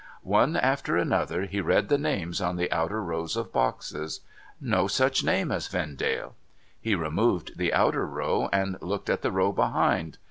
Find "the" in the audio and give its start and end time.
1.87-1.97, 2.55-2.71, 7.59-7.71, 9.21-9.31